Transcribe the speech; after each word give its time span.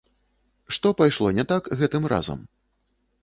Што 0.77 0.91
пайшло 1.01 1.27
не 1.39 1.45
так 1.53 1.69
гэтым 1.81 2.03
разам? 2.13 2.39